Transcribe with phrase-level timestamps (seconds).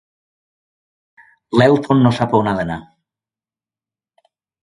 [1.59, 2.79] L'Elton no sap on ha d'anar.